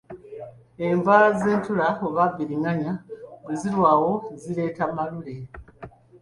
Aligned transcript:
Enva 0.87 1.17
z’entula 1.39 1.87
oba 2.05 2.23
bbiriŋŋanya 2.31 2.93
bwe 3.43 3.53
zirwawo 3.61 4.11
zireeta 4.41 4.85
Malule. 4.95 5.35